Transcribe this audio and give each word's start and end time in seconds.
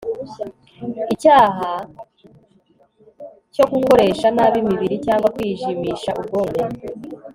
ic 1.13 1.21
yaha 1.27 1.71
cyo 3.53 3.65
gukoresha 3.71 4.27
nabi 4.35 4.57
imibiri 4.63 4.95
cyangwa 5.05 5.27
kwijimisha 5.35 6.09
ubwonko 6.21 6.57